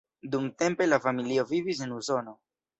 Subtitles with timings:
[0.35, 2.39] Dumtempe la familio vivis en Usono.